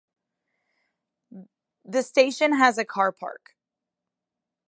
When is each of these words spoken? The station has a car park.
The 1.85 2.01
station 2.01 2.53
has 2.57 2.79
a 2.79 2.85
car 2.85 3.11
park. 3.11 3.55